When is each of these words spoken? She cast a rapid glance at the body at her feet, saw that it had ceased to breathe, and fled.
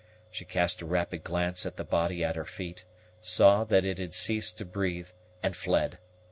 She 0.31 0.45
cast 0.45 0.81
a 0.81 0.85
rapid 0.87 1.23
glance 1.23 1.63
at 1.63 1.77
the 1.77 1.83
body 1.83 2.23
at 2.23 2.35
her 2.35 2.43
feet, 2.43 2.85
saw 3.21 3.63
that 3.65 3.85
it 3.85 3.99
had 3.99 4.15
ceased 4.15 4.57
to 4.57 4.65
breathe, 4.65 5.09
and 5.43 5.55
fled. 5.55 5.99